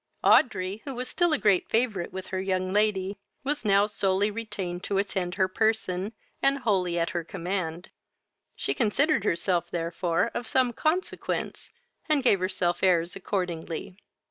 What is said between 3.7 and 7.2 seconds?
solely retained to attend her person, and wholly at